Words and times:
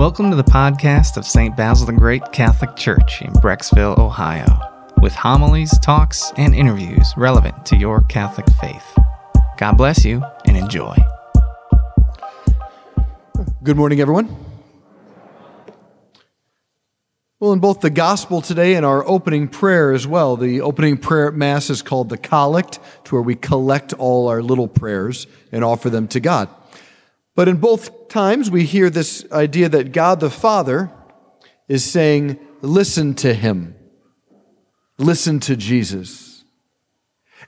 Welcome 0.00 0.30
to 0.30 0.36
the 0.36 0.42
podcast 0.42 1.18
of 1.18 1.26
St. 1.26 1.54
Basil 1.54 1.84
the 1.84 1.92
Great 1.92 2.32
Catholic 2.32 2.74
Church 2.74 3.20
in 3.20 3.34
Brecksville, 3.34 3.98
Ohio, 3.98 4.46
with 5.02 5.12
homilies, 5.12 5.78
talks, 5.80 6.32
and 6.38 6.54
interviews 6.54 7.12
relevant 7.18 7.66
to 7.66 7.76
your 7.76 8.00
Catholic 8.04 8.46
faith. 8.62 8.98
God 9.58 9.76
bless 9.76 10.02
you 10.06 10.24
and 10.46 10.56
enjoy. 10.56 10.96
Good 13.62 13.76
morning, 13.76 14.00
everyone. 14.00 14.34
Well, 17.38 17.52
in 17.52 17.60
both 17.60 17.80
the 17.80 17.90
gospel 17.90 18.40
today 18.40 18.76
and 18.76 18.86
our 18.86 19.06
opening 19.06 19.48
prayer 19.48 19.92
as 19.92 20.06
well, 20.06 20.34
the 20.38 20.62
opening 20.62 20.96
prayer 20.96 21.28
at 21.28 21.34
Mass 21.34 21.68
is 21.68 21.82
called 21.82 22.08
the 22.08 22.16
Collect, 22.16 22.78
to 23.04 23.16
where 23.16 23.22
we 23.22 23.34
collect 23.34 23.92
all 23.92 24.28
our 24.28 24.42
little 24.42 24.66
prayers 24.66 25.26
and 25.52 25.62
offer 25.62 25.90
them 25.90 26.08
to 26.08 26.20
God. 26.20 26.48
But 27.34 27.48
in 27.48 27.56
both 27.56 28.08
times, 28.08 28.50
we 28.50 28.64
hear 28.64 28.90
this 28.90 29.24
idea 29.32 29.68
that 29.68 29.92
God 29.92 30.20
the 30.20 30.30
Father 30.30 30.90
is 31.68 31.84
saying, 31.84 32.38
Listen 32.62 33.14
to 33.16 33.32
Him, 33.32 33.74
listen 34.98 35.40
to 35.40 35.56
Jesus. 35.56 36.44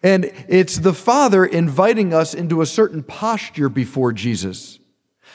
And 0.03 0.33
it's 0.49 0.79
the 0.79 0.95
Father 0.95 1.45
inviting 1.45 2.15
us 2.15 2.35
into 2.35 2.61
a 2.61 2.67
certain 2.67 3.03
posture 3.03 3.69
before 3.69 4.13
Jesus, 4.13 4.79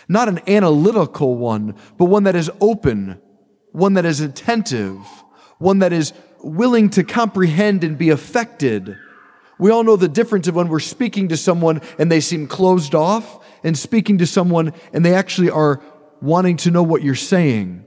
not 0.08 0.28
an 0.28 0.42
analytical 0.48 1.36
one, 1.38 1.76
but 1.98 2.06
one 2.06 2.24
that 2.24 2.36
is 2.36 2.50
open, 2.60 3.22
one 3.72 3.94
that 3.94 4.06
is 4.06 4.20
attentive, 4.20 4.98
one 5.60 5.80
that 5.80 5.94
is 5.94 6.12
willing 6.44 6.90
to 6.92 7.04
comprehend 7.04 7.84
and 7.84 7.98
be 7.98 8.10
affected. 8.10 8.98
We 9.60 9.72
all 9.72 9.84
know 9.84 9.96
the 9.96 10.08
difference 10.08 10.48
of 10.48 10.56
when 10.56 10.68
we're 10.68 10.80
speaking 10.80 11.30
to 11.30 11.38
someone 11.38 11.82
and 11.98 12.12
they 12.12 12.20
seem 12.20 12.48
closed 12.48 12.94
off 12.94 13.44
and 13.64 13.78
speaking 13.78 14.18
to 14.20 14.28
someone 14.28 14.74
and 14.94 15.04
they 15.06 15.14
actually 15.14 15.50
are 15.50 15.82
wanting 16.22 16.58
to 16.58 16.72
know 16.72 16.84
what 16.84 17.04
you're 17.04 17.16
saying. 17.16 17.86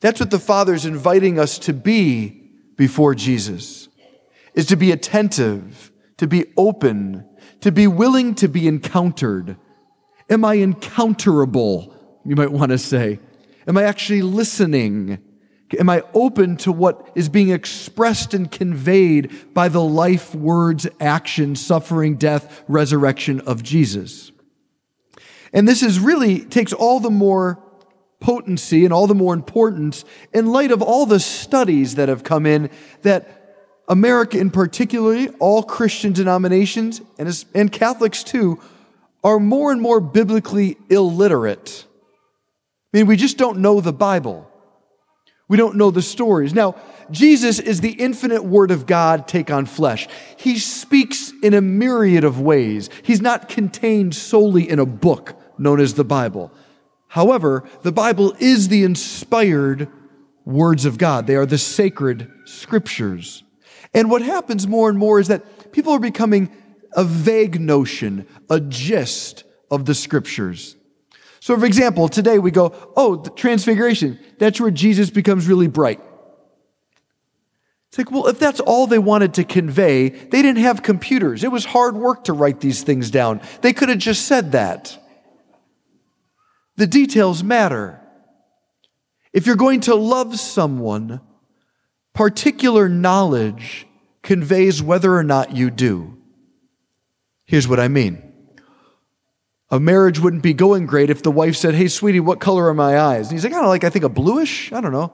That's 0.00 0.20
what 0.20 0.30
the 0.30 0.38
Father's 0.38 0.86
inviting 0.86 1.38
us 1.38 1.58
to 1.60 1.72
be 1.72 2.50
before 2.76 3.14
Jesus, 3.14 3.88
is 4.54 4.66
to 4.66 4.76
be 4.76 4.92
attentive, 4.92 5.90
to 6.18 6.26
be 6.26 6.46
open, 6.56 7.26
to 7.60 7.72
be 7.72 7.86
willing 7.86 8.34
to 8.36 8.48
be 8.48 8.68
encountered. 8.68 9.56
Am 10.28 10.44
I 10.44 10.56
encounterable? 10.56 11.94
You 12.24 12.36
might 12.36 12.52
want 12.52 12.72
to 12.72 12.78
say. 12.78 13.18
Am 13.66 13.78
I 13.78 13.84
actually 13.84 14.22
listening? 14.22 15.22
Am 15.78 15.88
I 15.88 16.02
open 16.12 16.56
to 16.58 16.72
what 16.72 17.10
is 17.14 17.28
being 17.28 17.50
expressed 17.50 18.34
and 18.34 18.50
conveyed 18.50 19.54
by 19.54 19.68
the 19.68 19.82
life, 19.82 20.34
words, 20.34 20.86
action, 21.00 21.56
suffering, 21.56 22.16
death, 22.16 22.62
resurrection 22.68 23.40
of 23.40 23.62
Jesus? 23.62 24.30
And 25.54 25.68
this 25.68 25.82
is 25.82 26.00
really 26.00 26.40
takes 26.40 26.72
all 26.72 27.00
the 27.00 27.10
more 27.10 27.62
potency 28.20 28.84
and 28.84 28.92
all 28.92 29.06
the 29.06 29.14
more 29.14 29.32
importance 29.32 30.04
in 30.32 30.46
light 30.46 30.72
of 30.72 30.82
all 30.82 31.06
the 31.06 31.20
studies 31.20 31.94
that 31.94 32.08
have 32.08 32.24
come 32.24 32.44
in 32.44 32.70
that 33.02 33.40
America 33.88 34.38
in 34.38 34.50
particularly, 34.50 35.28
all 35.38 35.62
Christian 35.62 36.12
denominations 36.12 37.00
and, 37.18 37.44
and 37.54 37.70
Catholics 37.70 38.24
too, 38.24 38.60
are 39.22 39.38
more 39.38 39.70
and 39.70 39.80
more 39.80 40.00
biblically 40.00 40.76
illiterate. 40.90 41.86
I 42.92 42.98
mean, 42.98 43.06
we 43.06 43.16
just 43.16 43.38
don't 43.38 43.58
know 43.58 43.80
the 43.80 43.92
Bible. 43.92 44.50
We 45.46 45.56
don't 45.56 45.76
know 45.76 45.90
the 45.90 46.02
stories. 46.02 46.54
Now, 46.54 46.76
Jesus 47.10 47.58
is 47.58 47.80
the 47.80 47.92
infinite 47.92 48.44
Word 48.44 48.70
of 48.70 48.86
God 48.86 49.28
take 49.28 49.50
on 49.50 49.66
flesh. 49.66 50.08
He 50.38 50.58
speaks 50.58 51.32
in 51.42 51.52
a 51.52 51.60
myriad 51.60 52.24
of 52.24 52.40
ways. 52.40 52.88
He's 53.02 53.20
not 53.20 53.50
contained 53.50 54.14
solely 54.14 54.68
in 54.68 54.78
a 54.78 54.86
book 54.86 55.38
known 55.58 55.80
as 55.80 55.94
the 55.94 56.04
Bible. 56.04 56.52
However, 57.08 57.64
the 57.82 57.92
Bible 57.92 58.34
is 58.38 58.68
the 58.68 58.82
inspired 58.82 59.88
words 60.44 60.84
of 60.84 60.98
God. 60.98 61.26
They 61.26 61.36
are 61.36 61.46
the 61.46 61.58
sacred 61.58 62.30
scriptures. 62.44 63.44
And 63.92 64.10
what 64.10 64.22
happens 64.22 64.66
more 64.66 64.88
and 64.88 64.98
more 64.98 65.20
is 65.20 65.28
that 65.28 65.72
people 65.72 65.92
are 65.92 66.00
becoming 66.00 66.50
a 66.92 67.04
vague 67.04 67.60
notion, 67.60 68.26
a 68.50 68.60
gist 68.60 69.44
of 69.70 69.84
the 69.84 69.94
scriptures. 69.94 70.76
So, 71.40 71.58
for 71.58 71.66
example, 71.66 72.08
today 72.08 72.38
we 72.38 72.50
go, 72.50 72.72
oh, 72.96 73.16
the 73.16 73.30
transfiguration, 73.30 74.18
that's 74.38 74.60
where 74.60 74.70
Jesus 74.70 75.10
becomes 75.10 75.46
really 75.46 75.68
bright. 75.68 76.00
It's 77.88 77.98
like, 77.98 78.10
well, 78.10 78.26
if 78.26 78.40
that's 78.40 78.60
all 78.60 78.88
they 78.88 78.98
wanted 78.98 79.34
to 79.34 79.44
convey, 79.44 80.08
they 80.08 80.42
didn't 80.42 80.62
have 80.62 80.82
computers. 80.82 81.44
It 81.44 81.52
was 81.52 81.64
hard 81.64 81.94
work 81.94 82.24
to 82.24 82.32
write 82.32 82.60
these 82.60 82.82
things 82.82 83.08
down. 83.10 83.40
They 83.60 83.72
could 83.72 83.88
have 83.88 83.98
just 83.98 84.26
said 84.26 84.52
that. 84.52 84.98
The 86.76 86.86
details 86.86 87.42
matter. 87.42 88.00
If 89.32 89.46
you're 89.46 89.56
going 89.56 89.80
to 89.82 89.94
love 89.94 90.38
someone, 90.38 91.20
particular 92.12 92.88
knowledge 92.88 93.86
conveys 94.22 94.82
whether 94.82 95.14
or 95.14 95.22
not 95.22 95.54
you 95.54 95.70
do. 95.70 96.16
Here's 97.44 97.68
what 97.68 97.80
I 97.80 97.88
mean. 97.88 98.22
A 99.70 99.80
marriage 99.80 100.18
wouldn't 100.18 100.42
be 100.42 100.54
going 100.54 100.86
great 100.86 101.10
if 101.10 101.22
the 101.22 101.30
wife 101.30 101.56
said, 101.56 101.74
Hey, 101.74 101.88
sweetie, 101.88 102.20
what 102.20 102.40
color 102.40 102.68
are 102.68 102.74
my 102.74 102.98
eyes? 102.98 103.28
And 103.28 103.32
he's 103.32 103.44
like, 103.44 103.52
I 103.52 103.60
don't 103.60 103.68
like, 103.68 103.84
I 103.84 103.90
think 103.90 104.04
a 104.04 104.08
bluish. 104.08 104.72
I 104.72 104.80
don't 104.80 104.92
know. 104.92 105.12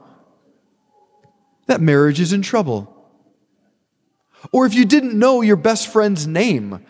That 1.67 1.81
marriage 1.81 2.19
is 2.19 2.33
in 2.33 2.41
trouble. 2.41 2.97
Or 4.51 4.65
if 4.65 4.73
you 4.73 4.85
didn't 4.85 5.17
know 5.17 5.41
your 5.41 5.55
best 5.55 5.87
friend's 5.87 6.27
name, 6.27 6.85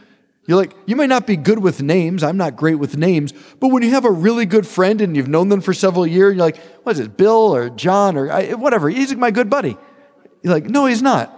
you're 0.47 0.57
like, 0.57 0.73
you 0.85 0.95
might 0.95 1.09
not 1.09 1.27
be 1.27 1.37
good 1.37 1.59
with 1.59 1.81
names. 1.81 2.23
I'm 2.23 2.37
not 2.37 2.55
great 2.55 2.75
with 2.75 2.97
names. 2.97 3.31
But 3.59 3.67
when 3.67 3.83
you 3.83 3.91
have 3.91 4.05
a 4.05 4.11
really 4.11 4.45
good 4.45 4.65
friend 4.65 4.99
and 4.99 5.15
you've 5.15 5.27
known 5.27 5.49
them 5.49 5.61
for 5.61 5.73
several 5.73 6.05
years, 6.07 6.35
you're 6.35 6.43
like, 6.43 6.57
what 6.83 6.93
is 6.93 6.99
it, 6.99 7.15
Bill 7.15 7.55
or 7.55 7.69
John 7.69 8.17
or 8.17 8.57
whatever? 8.57 8.89
He's 8.89 9.15
my 9.15 9.31
good 9.31 9.49
buddy. 9.49 9.77
You're 10.41 10.53
like, 10.53 10.65
no, 10.65 10.87
he's 10.87 11.01
not. 11.01 11.37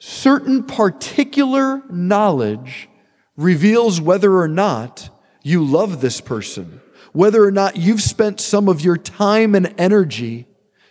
Certain 0.00 0.64
particular 0.64 1.82
knowledge 1.88 2.88
reveals 3.36 4.00
whether 4.00 4.36
or 4.36 4.48
not 4.48 5.08
you 5.42 5.64
love 5.64 6.00
this 6.00 6.20
person, 6.20 6.80
whether 7.12 7.44
or 7.44 7.52
not 7.52 7.76
you've 7.76 8.02
spent 8.02 8.40
some 8.40 8.68
of 8.68 8.80
your 8.80 8.96
time 8.96 9.54
and 9.54 9.74
energy 9.78 10.46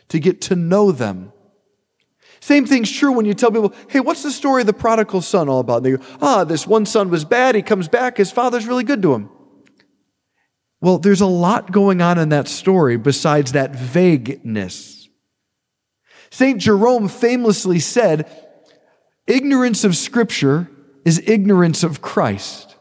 to 0.07 0.19
get 0.19 0.41
to 0.41 0.56
know 0.56 0.91
them. 0.94 1.34
Same 2.47 2.66
thing's 2.66 2.90
true 2.90 3.12
when 3.12 3.25
you 3.25 3.34
tell 3.34 3.52
people, 3.52 3.74
hey, 3.90 4.00
what's 4.00 4.24
the 4.24 4.31
story 4.31 4.62
of 4.62 4.68
the 4.68 4.72
prodigal 4.72 5.22
son 5.22 5.50
all 5.50 5.59
about? 5.59 5.84
And 5.84 5.85
they 5.85 5.91
go, 5.97 6.03
ah, 6.22 6.46
this 6.46 6.66
one 6.66 6.85
son 6.85 7.09
was 7.09 7.25
bad. 7.25 7.56
He 7.56 7.62
comes 7.62 7.90
back. 7.90 8.16
His 8.16 8.31
father's 8.31 8.66
really 8.66 8.85
good 8.85 9.02
to 9.02 9.13
him. 9.13 9.30
Well, 10.80 10.97
there's 10.97 11.19
a 11.19 11.25
lot 11.25 11.74
going 11.74 12.02
on 12.02 12.18
in 12.18 12.30
that 12.30 12.47
story 12.47 12.96
besides 12.96 13.52
that 13.52 13.75
vagueness. 13.75 15.09
St. 16.30 16.57
Jerome 16.62 17.09
famously 17.09 17.80
said, 17.80 18.31
ignorance 19.28 19.84
of 19.84 19.97
Scripture 19.97 20.72
is 21.03 21.22
ignorance 21.28 21.84
of 21.84 22.02
Christ. 22.02 22.78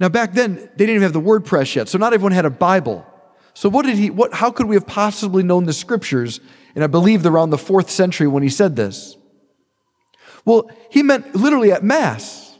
Now, 0.00 0.08
back 0.08 0.32
then, 0.32 0.54
they 0.54 0.86
didn't 0.86 0.94
even 0.94 1.02
have 1.02 1.12
the 1.12 1.20
word 1.20 1.44
press 1.44 1.76
yet, 1.76 1.90
so 1.90 1.98
not 1.98 2.14
everyone 2.14 2.32
had 2.32 2.46
a 2.46 2.50
Bible. 2.50 3.04
So, 3.56 3.68
what 3.68 3.86
did 3.86 3.96
he, 3.96 4.10
what, 4.10 4.34
how 4.34 4.50
could 4.50 4.66
we 4.66 4.76
have 4.76 4.86
possibly 4.86 5.42
known 5.42 5.64
the 5.64 5.72
Scriptures 5.72 6.40
and 6.76 6.84
I 6.84 6.88
believe 6.88 7.24
around 7.24 7.50
the 7.50 7.58
fourth 7.58 7.90
century 7.90 8.28
when 8.28 8.42
he 8.42 8.50
said 8.50 8.76
this. 8.76 9.16
Well, 10.44 10.70
he 10.90 11.02
meant 11.02 11.34
literally 11.34 11.72
at 11.72 11.82
Mass. 11.82 12.58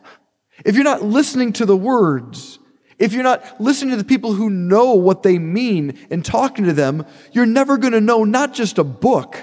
If 0.65 0.75
you're 0.75 0.85
not 0.85 1.03
listening 1.03 1.53
to 1.53 1.67
the 1.67 1.77
words, 1.77 2.59
if 2.99 3.13
you're 3.13 3.23
not 3.23 3.61
listening 3.61 3.91
to 3.91 3.99
the 3.99 4.09
people 4.09 4.33
who 4.33 4.49
know 4.49 4.95
what 4.95 5.23
they 5.23 5.39
mean 5.39 5.99
and 6.11 6.25
talking 6.25 6.65
to 6.65 6.73
them, 6.73 7.05
you're 7.31 7.45
never 7.45 7.77
going 7.77 7.93
to 7.93 8.01
know 8.01 8.25
not 8.25 8.55
just 8.55 8.79
a 8.79 8.85
book, 8.85 9.37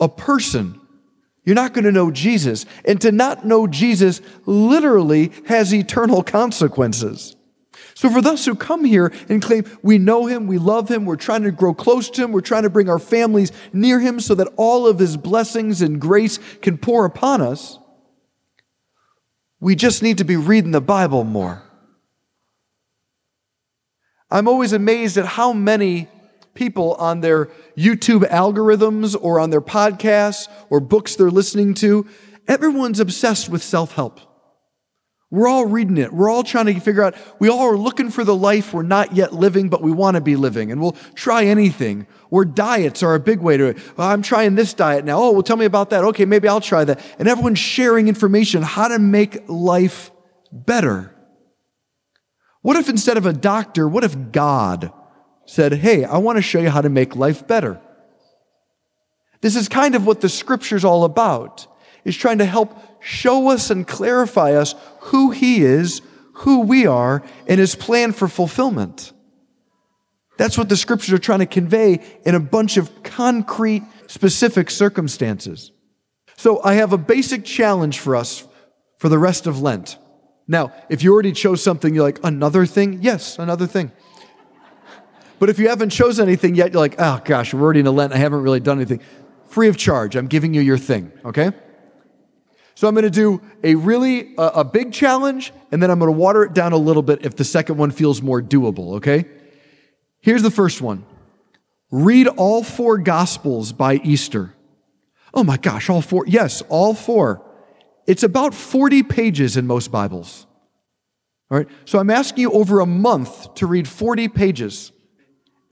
a 0.00 0.08
person. 0.08 0.80
You're 1.44 1.56
not 1.56 1.74
going 1.74 1.84
to 1.84 1.92
know 1.92 2.12
Jesus. 2.12 2.64
And 2.84 3.00
to 3.00 3.10
not 3.10 3.44
know 3.44 3.66
Jesus 3.66 4.20
literally 4.46 5.32
has 5.48 5.74
eternal 5.74 6.22
consequences. 6.22 7.34
So 7.98 8.08
for 8.08 8.22
those 8.22 8.44
who 8.44 8.54
come 8.54 8.84
here 8.84 9.12
and 9.28 9.42
claim 9.42 9.64
we 9.82 9.98
know 9.98 10.26
him, 10.26 10.46
we 10.46 10.56
love 10.56 10.88
him, 10.88 11.04
we're 11.04 11.16
trying 11.16 11.42
to 11.42 11.50
grow 11.50 11.74
close 11.74 12.08
to 12.10 12.22
him, 12.22 12.30
we're 12.30 12.42
trying 12.42 12.62
to 12.62 12.70
bring 12.70 12.88
our 12.88 13.00
families 13.00 13.50
near 13.72 13.98
him 13.98 14.20
so 14.20 14.36
that 14.36 14.46
all 14.54 14.86
of 14.86 15.00
his 15.00 15.16
blessings 15.16 15.82
and 15.82 16.00
grace 16.00 16.38
can 16.62 16.78
pour 16.78 17.04
upon 17.04 17.40
us, 17.40 17.80
we 19.58 19.74
just 19.74 20.00
need 20.00 20.18
to 20.18 20.24
be 20.24 20.36
reading 20.36 20.70
the 20.70 20.80
Bible 20.80 21.24
more. 21.24 21.64
I'm 24.30 24.46
always 24.46 24.72
amazed 24.72 25.18
at 25.18 25.26
how 25.26 25.52
many 25.52 26.06
people 26.54 26.94
on 27.00 27.20
their 27.20 27.46
YouTube 27.76 28.22
algorithms 28.30 29.16
or 29.20 29.40
on 29.40 29.50
their 29.50 29.60
podcasts 29.60 30.46
or 30.70 30.78
books 30.78 31.16
they're 31.16 31.32
listening 31.32 31.74
to, 31.74 32.06
everyone's 32.46 33.00
obsessed 33.00 33.48
with 33.48 33.64
self 33.64 33.96
help. 33.96 34.27
We're 35.30 35.48
all 35.48 35.66
reading 35.66 35.98
it. 35.98 36.12
We're 36.12 36.30
all 36.30 36.42
trying 36.42 36.66
to 36.66 36.80
figure 36.80 37.02
out, 37.02 37.14
we 37.38 37.50
all 37.50 37.60
are 37.60 37.76
looking 37.76 38.10
for 38.10 38.24
the 38.24 38.34
life 38.34 38.72
we're 38.72 38.82
not 38.82 39.14
yet 39.14 39.34
living, 39.34 39.68
but 39.68 39.82
we 39.82 39.92
want 39.92 40.14
to 40.14 40.22
be 40.22 40.36
living. 40.36 40.72
And 40.72 40.80
we'll 40.80 40.96
try 41.14 41.44
anything. 41.44 42.06
Or 42.30 42.46
diets 42.46 43.02
are 43.02 43.14
a 43.14 43.20
big 43.20 43.40
way 43.40 43.58
to, 43.58 43.74
well, 43.96 44.08
I'm 44.08 44.22
trying 44.22 44.54
this 44.54 44.72
diet 44.72 45.04
now. 45.04 45.18
Oh, 45.18 45.32
well, 45.32 45.42
tell 45.42 45.58
me 45.58 45.66
about 45.66 45.90
that. 45.90 46.02
Okay, 46.04 46.24
maybe 46.24 46.48
I'll 46.48 46.62
try 46.62 46.84
that. 46.84 47.00
And 47.18 47.28
everyone's 47.28 47.58
sharing 47.58 48.08
information 48.08 48.62
how 48.62 48.88
to 48.88 48.98
make 48.98 49.46
life 49.48 50.10
better. 50.50 51.14
What 52.62 52.76
if 52.76 52.88
instead 52.88 53.18
of 53.18 53.26
a 53.26 53.32
doctor, 53.32 53.86
what 53.86 54.04
if 54.04 54.32
God 54.32 54.92
said, 55.46 55.74
Hey, 55.74 56.04
I 56.04 56.18
want 56.18 56.36
to 56.36 56.42
show 56.42 56.60
you 56.60 56.70
how 56.70 56.80
to 56.80 56.88
make 56.88 57.16
life 57.16 57.46
better? 57.46 57.80
This 59.40 59.56
is 59.56 59.68
kind 59.68 59.94
of 59.94 60.06
what 60.06 60.20
the 60.20 60.28
scripture's 60.28 60.84
all 60.84 61.04
about, 61.04 61.66
is 62.08 62.16
trying 62.16 62.38
to 62.38 62.44
help 62.44 62.76
show 63.00 63.48
us 63.48 63.70
and 63.70 63.86
clarify 63.86 64.54
us 64.54 64.74
who 65.00 65.30
He 65.30 65.62
is, 65.62 66.02
who 66.32 66.60
we 66.60 66.86
are, 66.86 67.22
and 67.46 67.60
His 67.60 67.74
plan 67.74 68.12
for 68.12 68.26
fulfillment. 68.26 69.12
That's 70.36 70.56
what 70.56 70.68
the 70.68 70.76
scriptures 70.76 71.12
are 71.12 71.18
trying 71.18 71.40
to 71.40 71.46
convey 71.46 72.00
in 72.24 72.34
a 72.34 72.40
bunch 72.40 72.76
of 72.76 73.02
concrete, 73.02 73.82
specific 74.06 74.70
circumstances. 74.70 75.72
So 76.36 76.62
I 76.62 76.74
have 76.74 76.92
a 76.92 76.98
basic 76.98 77.44
challenge 77.44 77.98
for 77.98 78.14
us 78.14 78.46
for 78.98 79.08
the 79.08 79.18
rest 79.18 79.46
of 79.46 79.60
Lent. 79.60 79.98
Now, 80.46 80.72
if 80.88 81.02
you 81.02 81.12
already 81.12 81.32
chose 81.32 81.62
something, 81.62 81.94
you're 81.94 82.04
like, 82.04 82.20
another 82.24 82.64
thing? 82.66 83.00
Yes, 83.02 83.38
another 83.38 83.66
thing. 83.66 83.92
But 85.40 85.50
if 85.50 85.58
you 85.58 85.68
haven't 85.68 85.90
chosen 85.90 86.26
anything 86.26 86.54
yet, 86.54 86.72
you're 86.72 86.80
like, 86.80 86.96
oh 86.98 87.20
gosh, 87.24 87.52
we're 87.52 87.62
already 87.62 87.80
in 87.80 87.86
Lent, 87.86 88.12
I 88.12 88.16
haven't 88.16 88.42
really 88.42 88.60
done 88.60 88.78
anything. 88.78 89.00
Free 89.46 89.68
of 89.68 89.76
charge, 89.76 90.16
I'm 90.16 90.26
giving 90.26 90.54
you 90.54 90.60
your 90.60 90.78
thing, 90.78 91.12
okay? 91.24 91.52
So 92.78 92.86
I'm 92.86 92.94
going 92.94 93.02
to 93.02 93.10
do 93.10 93.40
a 93.64 93.74
really 93.74 94.36
uh, 94.36 94.52
a 94.54 94.64
big 94.64 94.92
challenge, 94.92 95.52
and 95.72 95.82
then 95.82 95.90
I'm 95.90 95.98
going 95.98 96.12
to 96.12 96.16
water 96.16 96.44
it 96.44 96.54
down 96.54 96.72
a 96.72 96.76
little 96.76 97.02
bit 97.02 97.26
if 97.26 97.34
the 97.34 97.42
second 97.42 97.76
one 97.76 97.90
feels 97.90 98.22
more 98.22 98.40
doable. 98.40 98.98
Okay. 98.98 99.24
Here's 100.20 100.42
the 100.42 100.50
first 100.52 100.80
one: 100.80 101.04
read 101.90 102.28
all 102.28 102.62
four 102.62 102.98
Gospels 102.98 103.72
by 103.72 103.96
Easter. 104.04 104.54
Oh 105.34 105.42
my 105.42 105.56
gosh, 105.56 105.90
all 105.90 106.00
four? 106.00 106.24
Yes, 106.28 106.62
all 106.68 106.94
four. 106.94 107.44
It's 108.06 108.22
about 108.22 108.54
40 108.54 109.02
pages 109.02 109.56
in 109.56 109.66
most 109.66 109.90
Bibles. 109.90 110.46
All 111.50 111.58
right, 111.58 111.68
so 111.84 111.98
I'm 111.98 112.10
asking 112.10 112.42
you 112.42 112.52
over 112.52 112.78
a 112.78 112.86
month 112.86 113.54
to 113.54 113.66
read 113.66 113.88
40 113.88 114.28
pages. 114.28 114.92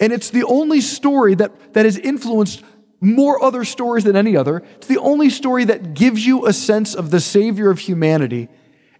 And 0.00 0.12
it's 0.12 0.30
the 0.30 0.42
only 0.42 0.80
story 0.80 1.36
that, 1.36 1.74
that 1.74 1.84
has 1.84 1.98
influenced 1.98 2.64
more 3.00 3.42
other 3.42 3.64
stories 3.64 4.04
than 4.04 4.16
any 4.16 4.36
other. 4.36 4.62
It's 4.76 4.86
the 4.86 4.98
only 4.98 5.30
story 5.30 5.64
that 5.64 5.94
gives 5.94 6.26
you 6.26 6.46
a 6.46 6.52
sense 6.52 6.94
of 6.94 7.10
the 7.10 7.20
Savior 7.20 7.70
of 7.70 7.78
humanity. 7.78 8.48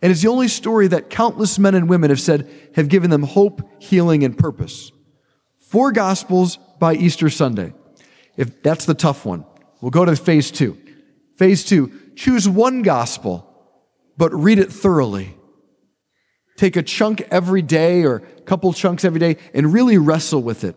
And 0.03 0.13
it's 0.13 0.23
the 0.23 0.29
only 0.29 0.49
story 0.49 0.89
that 0.89 1.11
countless 1.11 1.59
men 1.59 1.75
and 1.75 1.89
women 1.89 2.11
have 2.11 2.21
said 2.21 2.51
have 2.75 2.89
given 2.89 3.11
them 3.11 3.23
hope, 3.23 3.63
healing, 3.83 4.25
and 4.25 4.37
purpose. 4.37 4.93
Four 5.59 5.93
Gospels 5.93 6.59
by 6.79 6.95
Easter 6.95 7.31
Sunday. 7.31 7.73
If 8.37 8.63
that's 8.63 8.85
the 8.85 8.95
tough 8.95 9.25
one, 9.25 9.45
we'll 9.81 9.91
go 9.91 10.05
to 10.05 10.15
phase 10.15 10.51
two. 10.51 10.77
Phase 11.39 11.65
two, 11.65 11.93
choose 12.15 12.49
one 12.49 12.83
gospel, 12.83 13.51
but 14.17 14.33
read 14.35 14.59
it 14.59 14.73
thoroughly. 14.73 15.35
Take 16.57 16.77
a 16.77 16.83
chunk 16.83 17.27
every 17.31 17.63
day 17.63 18.05
or 18.05 18.17
a 18.17 18.41
couple 18.43 18.73
chunks 18.73 19.05
every 19.05 19.21
day 19.21 19.37
and 19.53 19.73
really 19.73 19.99
wrestle 19.99 20.43
with 20.43 20.65
it. 20.65 20.77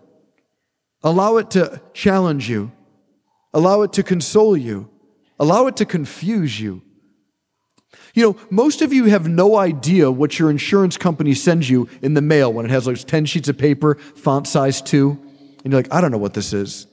Allow 1.04 1.38
it 1.38 1.52
to 1.52 1.82
challenge 1.94 2.50
you. 2.50 2.72
Allow 3.54 3.82
it 3.82 3.94
to 3.94 4.04
console 4.04 4.56
you. 4.56 4.90
Allow 5.40 5.68
it 5.68 5.78
to 5.78 5.86
confuse 5.86 6.60
you. 6.60 6.82
You 8.14 8.24
know, 8.24 8.38
most 8.50 8.82
of 8.82 8.94
you 8.94 9.06
have 9.06 9.28
no 9.28 9.56
idea 9.56 10.12
what 10.12 10.38
your 10.38 10.52
insurance 10.52 10.98
company 10.98 11.34
sends 11.34 11.70
you 11.70 11.90
in 12.02 12.14
the 12.14 12.22
mail 12.22 12.52
when 12.52 12.66
it 12.66 12.72
has 12.72 12.86
like 12.86 12.98
10 12.98 13.26
sheets 13.26 13.50
of 13.50 13.58
paper, 13.58 13.96
font 13.96 14.48
size 14.48 14.82
2. 14.82 15.12
And 15.64 15.72
you're 15.72 15.82
like, 15.82 15.94
I 15.94 16.02
don't 16.02 16.12
know 16.12 16.18
what 16.18 16.34
this 16.34 16.54
is. 16.54 16.88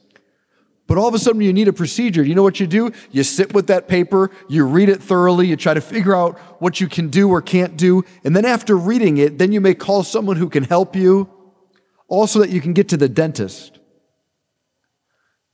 But 0.87 0.97
all 0.97 1.07
of 1.07 1.13
a 1.13 1.19
sudden, 1.19 1.41
you 1.41 1.51
need 1.51 1.67
a 1.67 1.73
procedure. 1.73 2.23
You 2.23 2.33
know 2.33 2.43
what 2.43 2.61
you 2.61 2.67
do? 2.67 2.91
You 3.11 3.23
sit 3.23 3.53
with 3.53 3.67
that 3.67 3.89
paper, 3.89 4.31
you 4.47 4.65
read 4.65 4.87
it 4.87 5.03
thoroughly, 5.03 5.47
you 5.47 5.57
try 5.57 5.73
to 5.73 5.81
figure 5.81 6.15
out 6.15 6.39
what 6.61 6.79
you 6.79 6.87
can 6.87 7.09
do 7.09 7.29
or 7.29 7.41
can't 7.41 7.75
do. 7.75 8.05
And 8.23 8.33
then 8.33 8.45
after 8.45 8.77
reading 8.77 9.17
it, 9.17 9.37
then 9.37 9.51
you 9.51 9.59
may 9.59 9.73
call 9.73 10.03
someone 10.03 10.37
who 10.37 10.49
can 10.49 10.63
help 10.63 10.95
you, 10.95 11.29
also 12.07 12.39
that 12.39 12.51
you 12.51 12.61
can 12.61 12.71
get 12.71 12.87
to 12.89 12.97
the 12.97 13.09
dentist. 13.09 13.76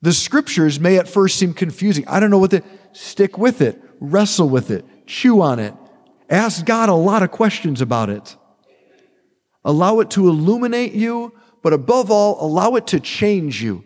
The 0.04 0.12
scriptures 0.12 0.82
may 0.82 0.98
at 0.98 1.08
first 1.08 1.40
seem 1.40 1.54
confusing. 1.54 2.06
I 2.10 2.20
don't 2.20 2.30
know 2.30 2.38
what 2.38 2.52
the, 2.52 2.62
stick 2.92 3.38
with 3.38 3.62
it, 3.62 3.82
wrestle 4.02 4.50
with 4.50 4.70
it, 4.70 4.84
chew 5.08 5.42
on 5.42 5.60
it, 5.60 5.74
ask 6.30 6.66
God 6.66 6.90
a 6.90 6.94
lot 6.94 7.24
of 7.24 7.32
questions 7.32 7.80
about 7.80 8.10
it. 8.10 8.36
Allow 9.64 10.02
it 10.02 10.10
to 10.12 10.28
illuminate 10.28 10.92
you, 10.92 11.32
but 11.62 11.72
above 11.72 12.12
all, 12.12 12.46
allow 12.46 12.76
it 12.76 12.86
to 12.88 13.00
change 13.00 13.64
you. 13.64 13.86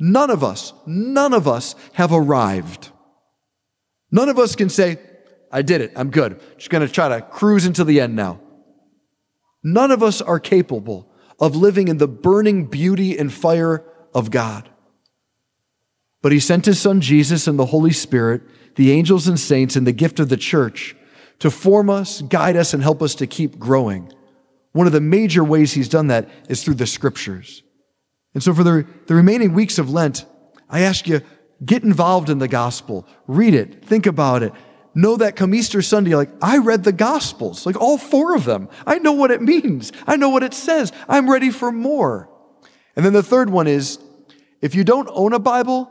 None 0.00 0.30
of 0.30 0.42
us, 0.42 0.72
none 0.84 1.32
of 1.32 1.46
us 1.46 1.76
have 1.92 2.12
arrived. 2.12 2.90
None 4.10 4.28
of 4.28 4.36
us 4.36 4.56
can 4.56 4.68
say, 4.68 4.98
I 5.52 5.62
did 5.62 5.80
it. 5.80 5.92
I'm 5.94 6.10
good. 6.10 6.40
Just 6.58 6.70
to 6.70 6.88
try 6.88 7.08
to 7.08 7.22
cruise 7.22 7.66
into 7.66 7.84
the 7.84 8.00
end 8.00 8.16
now. 8.16 8.40
None 9.62 9.92
of 9.92 10.02
us 10.02 10.20
are 10.20 10.40
capable 10.40 11.08
of 11.38 11.54
living 11.54 11.86
in 11.86 11.98
the 11.98 12.08
burning 12.08 12.64
beauty 12.66 13.16
and 13.16 13.32
fire 13.32 13.84
of 14.12 14.32
God. 14.32 14.69
But 16.22 16.32
he 16.32 16.40
sent 16.40 16.66
his 16.66 16.80
son 16.80 17.00
Jesus 17.00 17.46
and 17.46 17.58
the 17.58 17.66
Holy 17.66 17.92
Spirit, 17.92 18.42
the 18.76 18.92
angels 18.92 19.26
and 19.26 19.38
saints, 19.38 19.76
and 19.76 19.86
the 19.86 19.92
gift 19.92 20.20
of 20.20 20.28
the 20.28 20.36
church 20.36 20.94
to 21.38 21.50
form 21.50 21.88
us, 21.88 22.20
guide 22.22 22.56
us, 22.56 22.74
and 22.74 22.82
help 22.82 23.02
us 23.02 23.14
to 23.16 23.26
keep 23.26 23.58
growing. 23.58 24.12
One 24.72 24.86
of 24.86 24.92
the 24.92 25.00
major 25.00 25.42
ways 25.42 25.72
he's 25.72 25.88
done 25.88 26.08
that 26.08 26.28
is 26.48 26.62
through 26.62 26.74
the 26.74 26.86
scriptures. 26.86 27.62
And 28.34 28.42
so 28.42 28.54
for 28.54 28.62
the, 28.62 28.86
the 29.06 29.14
remaining 29.14 29.54
weeks 29.54 29.78
of 29.78 29.90
Lent, 29.90 30.24
I 30.68 30.80
ask 30.80 31.08
you, 31.08 31.22
get 31.64 31.82
involved 31.82 32.30
in 32.30 32.38
the 32.38 32.48
gospel. 32.48 33.06
Read 33.26 33.54
it. 33.54 33.84
Think 33.84 34.06
about 34.06 34.42
it. 34.42 34.52
Know 34.94 35.16
that 35.16 35.36
come 35.36 35.54
Easter 35.54 35.82
Sunday, 35.82 36.14
like, 36.14 36.30
I 36.42 36.58
read 36.58 36.84
the 36.84 36.92
gospels, 36.92 37.64
like 37.64 37.80
all 37.80 37.96
four 37.96 38.34
of 38.34 38.44
them. 38.44 38.68
I 38.86 38.98
know 38.98 39.12
what 39.12 39.30
it 39.30 39.40
means. 39.40 39.92
I 40.06 40.16
know 40.16 40.28
what 40.28 40.42
it 40.42 40.52
says. 40.52 40.92
I'm 41.08 41.30
ready 41.30 41.50
for 41.50 41.72
more. 41.72 42.28
And 42.96 43.04
then 43.04 43.12
the 43.12 43.22
third 43.22 43.50
one 43.50 43.66
is, 43.66 43.98
if 44.60 44.74
you 44.74 44.84
don't 44.84 45.08
own 45.12 45.32
a 45.32 45.38
Bible, 45.38 45.90